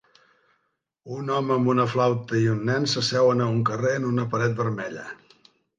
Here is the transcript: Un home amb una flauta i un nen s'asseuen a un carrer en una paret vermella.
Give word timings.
Un 1.17 1.29
home 1.35 1.53
amb 1.57 1.69
una 1.75 1.85
flauta 1.97 2.41
i 2.47 2.49
un 2.57 2.65
nen 2.73 2.91
s'asseuen 2.95 3.45
a 3.47 3.53
un 3.59 3.61
carrer 3.73 3.95
en 4.01 4.13
una 4.15 4.31
paret 4.35 4.63
vermella. 4.65 5.11